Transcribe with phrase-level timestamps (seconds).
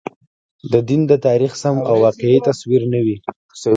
[0.71, 3.17] د دین د تاریخ سم او واقعي تصویر نه وي.